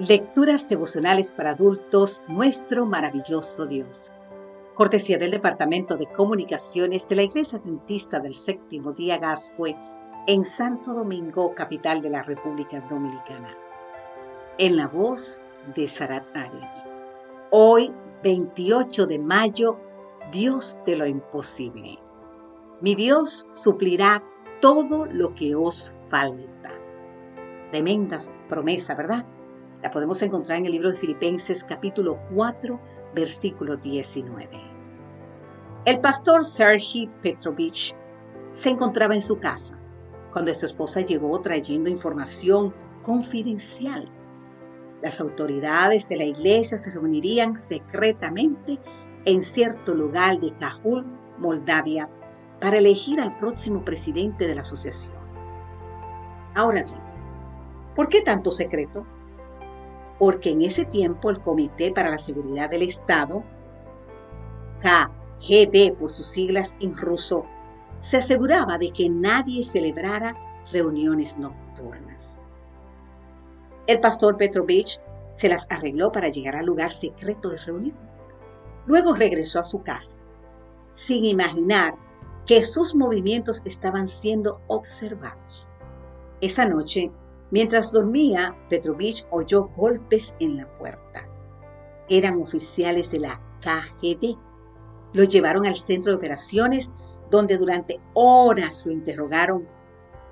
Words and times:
Lecturas 0.00 0.68
devocionales 0.68 1.32
para 1.32 1.52
adultos, 1.52 2.24
nuestro 2.26 2.84
maravilloso 2.84 3.64
Dios. 3.64 4.10
Cortesía 4.74 5.18
del 5.18 5.30
Departamento 5.30 5.96
de 5.96 6.06
Comunicaciones 6.06 7.06
de 7.06 7.14
la 7.14 7.22
Iglesia 7.22 7.60
Adventista 7.60 8.18
del 8.18 8.34
Séptimo 8.34 8.92
Día 8.92 9.18
Gascue 9.18 9.76
en 10.26 10.44
Santo 10.44 10.94
Domingo, 10.94 11.54
capital 11.54 12.02
de 12.02 12.10
la 12.10 12.24
República 12.24 12.80
Dominicana. 12.80 13.56
En 14.58 14.76
la 14.76 14.88
voz 14.88 15.44
de 15.76 15.86
Sarat 15.86 16.26
Arias. 16.36 16.88
Hoy, 17.52 17.94
28 18.24 19.06
de 19.06 19.20
mayo, 19.20 19.78
Dios 20.32 20.80
de 20.84 20.96
lo 20.96 21.06
imposible. 21.06 22.00
Mi 22.80 22.96
Dios 22.96 23.46
suplirá 23.52 24.24
todo 24.60 25.06
lo 25.06 25.36
que 25.36 25.54
os 25.54 25.94
falta. 26.08 26.72
Tremenda 27.70 28.18
promesa, 28.48 28.96
¿verdad? 28.96 29.24
La 29.84 29.90
podemos 29.90 30.22
encontrar 30.22 30.56
en 30.56 30.64
el 30.64 30.72
libro 30.72 30.90
de 30.90 30.96
Filipenses 30.96 31.62
capítulo 31.62 32.18
4, 32.34 32.80
versículo 33.14 33.76
19. 33.76 34.48
El 35.84 36.00
pastor 36.00 36.42
Sergei 36.42 37.06
Petrovich 37.20 37.94
se 38.50 38.70
encontraba 38.70 39.14
en 39.14 39.20
su 39.20 39.38
casa 39.38 39.78
cuando 40.32 40.54
su 40.54 40.64
esposa 40.64 41.02
llegó 41.02 41.38
trayendo 41.42 41.90
información 41.90 42.74
confidencial. 43.02 44.10
Las 45.02 45.20
autoridades 45.20 46.08
de 46.08 46.16
la 46.16 46.24
iglesia 46.24 46.78
se 46.78 46.90
reunirían 46.90 47.58
secretamente 47.58 48.80
en 49.26 49.42
cierto 49.42 49.94
lugar 49.94 50.40
de 50.40 50.54
Cajul, 50.54 51.04
Moldavia, 51.36 52.08
para 52.58 52.78
elegir 52.78 53.20
al 53.20 53.36
próximo 53.36 53.84
presidente 53.84 54.46
de 54.46 54.54
la 54.54 54.62
asociación. 54.62 55.18
Ahora 56.54 56.84
bien, 56.84 57.02
¿por 57.94 58.08
qué 58.08 58.22
tanto 58.22 58.50
secreto? 58.50 59.06
Porque 60.18 60.50
en 60.50 60.62
ese 60.62 60.84
tiempo 60.84 61.30
el 61.30 61.40
Comité 61.40 61.90
para 61.90 62.10
la 62.10 62.18
Seguridad 62.18 62.70
del 62.70 62.82
Estado, 62.82 63.44
KGB 64.80 65.96
por 65.98 66.10
sus 66.10 66.26
siglas 66.26 66.74
en 66.80 66.96
ruso, 66.96 67.46
se 67.98 68.18
aseguraba 68.18 68.78
de 68.78 68.90
que 68.90 69.08
nadie 69.08 69.62
celebrara 69.62 70.36
reuniones 70.72 71.38
nocturnas. 71.38 72.46
El 73.86 74.00
pastor 74.00 74.36
Petrovich 74.36 75.00
se 75.34 75.48
las 75.48 75.66
arregló 75.68 76.12
para 76.12 76.28
llegar 76.28 76.56
al 76.56 76.66
lugar 76.66 76.92
secreto 76.92 77.50
de 77.50 77.58
reunión. 77.58 77.96
Luego 78.86 79.14
regresó 79.14 79.60
a 79.60 79.64
su 79.64 79.82
casa, 79.82 80.16
sin 80.90 81.24
imaginar 81.24 81.96
que 82.46 82.62
sus 82.64 82.94
movimientos 82.94 83.62
estaban 83.64 84.08
siendo 84.08 84.60
observados. 84.68 85.68
Esa 86.40 86.66
noche 86.66 87.10
Mientras 87.50 87.92
dormía, 87.92 88.56
Petrovich 88.68 89.26
oyó 89.30 89.68
golpes 89.76 90.34
en 90.40 90.56
la 90.56 90.66
puerta. 90.78 91.28
Eran 92.08 92.40
oficiales 92.40 93.10
de 93.10 93.20
la 93.20 93.40
KGB. 93.60 94.36
Lo 95.12 95.24
llevaron 95.24 95.66
al 95.66 95.76
centro 95.76 96.12
de 96.12 96.18
operaciones, 96.18 96.90
donde 97.30 97.56
durante 97.56 98.00
horas 98.14 98.84
lo 98.86 98.92
interrogaron. 98.92 99.66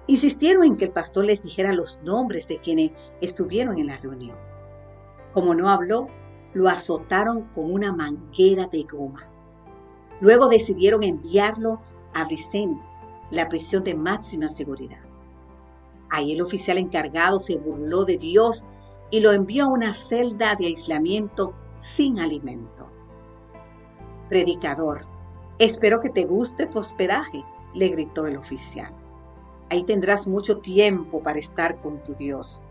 Insistieron 0.07 0.65
en 0.65 0.77
que 0.77 0.87
el 0.87 0.93
pastor 0.93 1.27
les 1.27 1.43
dijera 1.43 1.73
los 1.73 2.01
nombres 2.03 2.49
de 2.49 2.59
quienes 2.59 2.91
estuvieron 3.21 3.79
en 3.79 3.87
la 3.87 3.99
reunión. 3.99 4.37
Como 5.33 5.55
no 5.55 5.71
habló, 5.71 6.09
lo 6.55 6.69
azotaron 6.69 7.49
con 7.55 7.73
una 7.73 7.93
manguera 7.93 8.67
de 8.67 8.83
goma. 8.83 9.29
Luego 10.21 10.49
decidieron 10.49 11.03
enviarlo 11.03 11.81
a 12.15 12.25
Vicente, 12.27 12.83
la 13.31 13.49
prisión 13.49 13.85
de 13.85 13.95
máxima 13.95 14.49
seguridad. 14.49 15.01
Ahí 16.13 16.33
el 16.33 16.43
oficial 16.43 16.77
encargado 16.77 17.41
se 17.41 17.57
burló 17.57 18.05
de 18.05 18.19
Dios 18.19 18.67
y 19.11 19.21
lo 19.21 19.33
envió 19.33 19.65
a 19.65 19.69
una 19.69 19.95
celda 19.95 20.55
de 20.57 20.67
aislamiento 20.67 21.55
sin 21.79 22.21
alimento. 22.21 22.87
Predicador, 24.29 25.07
espero 25.59 26.03
que 26.03 26.11
te 26.11 26.27
guste 26.27 26.67
tu 26.67 26.81
hospedaje, 26.81 27.43
le 27.73 27.89
gritó 27.89 28.27
el 28.27 28.37
oficial. 28.37 28.93
Ahí 29.71 29.85
tendrás 29.85 30.27
mucho 30.27 30.59
tiempo 30.59 31.23
para 31.23 31.39
estar 31.39 31.79
con 31.79 32.05
tu 32.05 32.13
Dios. 32.13 32.63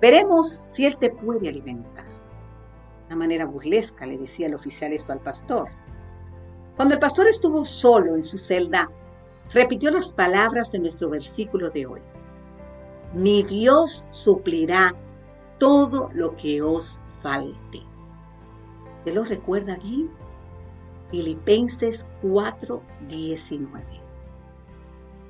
Veremos 0.00 0.48
si 0.48 0.86
Él 0.86 0.96
te 0.98 1.10
puede 1.10 1.48
alimentar. 1.48 2.06
De 2.06 3.06
una 3.08 3.16
manera 3.16 3.46
burlesca 3.46 4.06
le 4.06 4.18
decía 4.18 4.46
el 4.46 4.54
oficial 4.54 4.92
esto 4.92 5.12
al 5.12 5.20
pastor. 5.20 5.68
Cuando 6.76 6.94
el 6.94 7.00
pastor 7.00 7.26
estuvo 7.26 7.64
solo 7.64 8.14
en 8.14 8.22
su 8.22 8.38
celda, 8.38 8.88
repitió 9.52 9.90
las 9.90 10.12
palabras 10.12 10.70
de 10.70 10.78
nuestro 10.78 11.10
versículo 11.10 11.70
de 11.70 11.86
hoy 11.86 12.00
mi 13.14 13.42
Dios 13.42 14.06
suplirá 14.10 14.94
todo 15.58 16.10
lo 16.12 16.36
que 16.36 16.60
os 16.60 17.00
falte. 17.22 17.82
¿Te 19.02 19.12
lo 19.12 19.24
recuerda 19.24 19.76
bien? 19.76 20.10
Filipenses 21.10 22.06
4:19. 22.22 23.82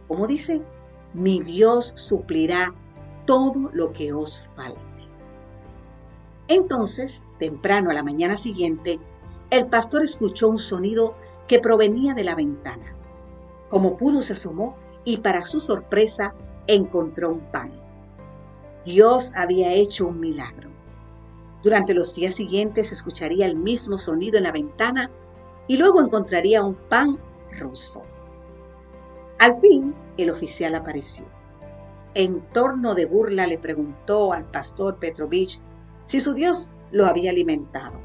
Como 0.08 0.26
dice, 0.26 0.62
mi 1.14 1.40
Dios 1.40 1.92
suplirá 1.94 2.74
todo 3.26 3.70
lo 3.72 3.92
que 3.92 4.12
os 4.12 4.48
falte. 4.56 4.82
Entonces, 6.48 7.26
temprano 7.38 7.90
a 7.90 7.94
la 7.94 8.02
mañana 8.02 8.36
siguiente, 8.36 8.98
el 9.50 9.66
pastor 9.66 10.02
escuchó 10.02 10.48
un 10.48 10.58
sonido 10.58 11.14
que 11.46 11.60
provenía 11.60 12.14
de 12.14 12.24
la 12.24 12.34
ventana. 12.34 12.96
Como 13.70 13.96
pudo 13.96 14.22
se 14.22 14.32
asomó 14.32 14.76
y 15.04 15.18
para 15.18 15.44
su 15.44 15.60
sorpresa 15.60 16.34
encontró 16.68 17.32
un 17.32 17.40
pan. 17.40 17.72
Dios 18.84 19.32
había 19.34 19.72
hecho 19.72 20.06
un 20.06 20.20
milagro. 20.20 20.70
Durante 21.62 21.94
los 21.94 22.14
días 22.14 22.34
siguientes 22.34 22.92
escucharía 22.92 23.46
el 23.46 23.56
mismo 23.56 23.98
sonido 23.98 24.38
en 24.38 24.44
la 24.44 24.52
ventana 24.52 25.10
y 25.66 25.76
luego 25.76 26.00
encontraría 26.00 26.62
un 26.62 26.74
pan 26.74 27.18
ruso. 27.58 28.02
Al 29.38 29.60
fin, 29.60 29.94
el 30.16 30.30
oficial 30.30 30.74
apareció. 30.74 31.24
En 32.14 32.40
torno 32.52 32.94
de 32.94 33.06
burla 33.06 33.46
le 33.46 33.58
preguntó 33.58 34.32
al 34.32 34.44
pastor 34.44 34.98
Petrovich 34.98 35.60
si 36.04 36.20
su 36.20 36.34
Dios 36.34 36.70
lo 36.90 37.06
había 37.06 37.30
alimentado. 37.30 38.00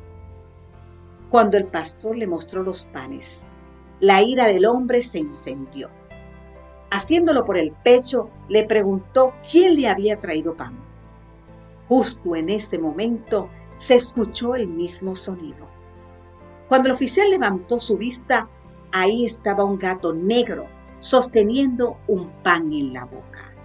Cuando 1.29 1.57
el 1.57 1.65
pastor 1.65 2.17
le 2.17 2.27
mostró 2.27 2.63
los 2.63 2.85
panes, 2.85 3.45
la 3.99 4.21
ira 4.21 4.45
del 4.47 4.65
hombre 4.65 5.01
se 5.01 5.19
encendió 5.19 5.89
haciéndolo 6.93 7.43
por 7.43 7.57
el 7.57 7.71
pecho, 7.71 8.29
le 8.47 8.65
preguntó 8.65 9.33
quién 9.51 9.75
le 9.75 9.89
había 9.89 10.19
traído 10.19 10.55
pan. 10.55 10.79
Justo 11.89 12.35
en 12.35 12.49
ese 12.49 12.77
momento 12.77 13.49
se 13.77 13.95
escuchó 13.95 14.53
el 14.53 14.67
mismo 14.67 15.15
sonido. 15.15 15.67
Cuando 16.69 16.89
el 16.89 16.95
oficial 16.95 17.31
levantó 17.31 17.79
su 17.79 17.97
vista, 17.97 18.47
ahí 18.91 19.25
estaba 19.25 19.63
un 19.65 19.79
gato 19.79 20.13
negro 20.13 20.67
sosteniendo 20.99 21.97
un 22.07 22.29
pan 22.43 22.71
en 22.71 22.93
la 22.93 23.05
boca. 23.05 23.55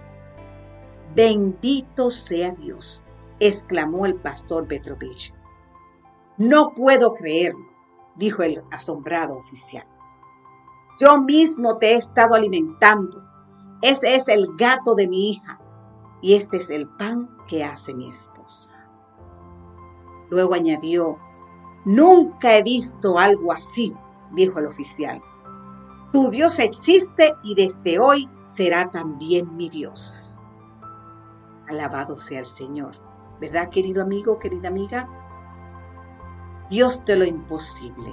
Bendito 1.15 2.09
sea 2.09 2.49
Dios, 2.49 3.03
exclamó 3.39 4.07
el 4.07 4.15
pastor 4.15 4.67
Petrovich. 4.67 5.35
No 6.37 6.73
puedo 6.73 7.13
creerlo, 7.13 7.67
dijo 8.15 8.41
el 8.41 8.63
asombrado 8.71 9.37
oficial. 9.37 9.85
Yo 10.99 11.21
mismo 11.21 11.77
te 11.77 11.93
he 11.93 11.95
estado 11.95 12.35
alimentando. 12.35 13.23
Ese 13.81 14.17
es 14.17 14.27
el 14.27 14.49
gato 14.57 14.95
de 14.95 15.07
mi 15.07 15.31
hija 15.31 15.57
y 16.21 16.33
este 16.33 16.57
es 16.57 16.69
el 16.69 16.89
pan 16.89 17.29
que 17.47 17.63
hace 17.63 17.93
mi 17.93 18.09
esposa. 18.09 18.69
Luego 20.29 20.55
añadió, 20.55 21.17
nunca 21.85 22.57
he 22.57 22.63
visto 22.63 23.17
algo 23.17 23.53
así, 23.53 23.95
dijo 24.33 24.59
el 24.59 24.65
oficial. 24.65 25.23
Tu 26.11 26.29
Dios 26.31 26.59
existe 26.59 27.33
y 27.43 27.55
desde 27.55 27.97
hoy 27.97 28.29
será 28.45 28.91
también 28.91 29.55
mi 29.55 29.69
Dios. 29.69 30.37
Alabado 31.69 32.17
sea 32.17 32.39
el 32.39 32.45
Señor. 32.45 32.95
¿Verdad, 33.39 33.69
querido 33.69 34.03
amigo, 34.03 34.37
querida 34.37 34.67
amiga? 34.67 35.07
Dios 36.69 37.05
de 37.05 37.15
lo 37.15 37.23
imposible 37.23 38.11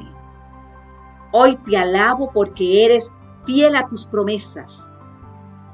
Hoy 1.33 1.57
te 1.57 1.77
alabo 1.77 2.31
porque 2.33 2.85
eres 2.85 3.13
fiel 3.45 3.75
a 3.75 3.89
tus 3.89 4.07
promesas 4.07 4.89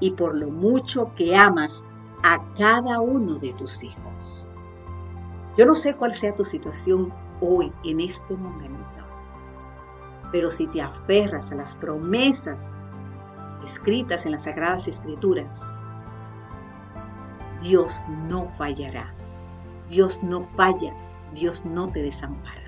y 0.00 0.12
por 0.12 0.34
lo 0.34 0.50
mucho 0.50 1.14
que 1.14 1.36
amas 1.36 1.84
a 2.22 2.42
cada 2.54 3.00
uno 3.00 3.34
de 3.34 3.52
tus 3.52 3.84
hijos. 3.84 4.46
Yo 5.58 5.66
no 5.66 5.74
sé 5.74 5.94
cuál 5.94 6.14
sea 6.14 6.34
tu 6.34 6.44
situación 6.44 7.12
hoy, 7.40 7.72
en 7.84 8.00
este 8.00 8.34
momento, 8.34 9.04
pero 10.30 10.50
si 10.50 10.66
te 10.68 10.80
aferras 10.80 11.52
a 11.52 11.56
las 11.56 11.74
promesas 11.74 12.72
escritas 13.62 14.24
en 14.24 14.32
las 14.32 14.44
Sagradas 14.44 14.88
Escrituras, 14.88 15.76
Dios 17.60 18.04
no 18.28 18.48
fallará. 18.54 19.14
Dios 19.88 20.22
no 20.22 20.48
falla. 20.56 20.94
Dios 21.34 21.64
no 21.66 21.88
te 21.88 22.02
desampara 22.02 22.61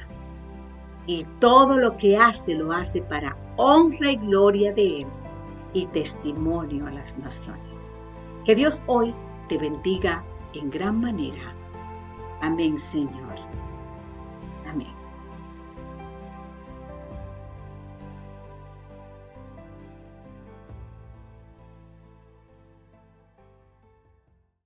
y 1.06 1.24
todo 1.40 1.78
lo 1.78 1.96
que 1.96 2.16
hace 2.16 2.54
lo 2.54 2.72
hace 2.72 3.02
para 3.02 3.36
honra 3.56 4.12
y 4.12 4.16
gloria 4.16 4.72
de 4.72 5.02
Él 5.02 5.06
y 5.72 5.86
testimonio 5.86 6.86
a 6.86 6.92
las 6.92 7.18
naciones. 7.18 7.92
Que 8.44 8.54
Dios 8.54 8.82
hoy 8.86 9.14
te 9.48 9.58
bendiga 9.58 10.24
en 10.54 10.70
gran 10.70 11.00
manera. 11.00 11.54
Amén, 12.40 12.78
Señor. 12.78 13.33